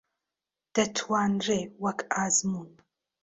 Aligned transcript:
دەتوانرێ 0.75 1.61
وەک 1.83 1.99
ئەزموون 2.15 2.69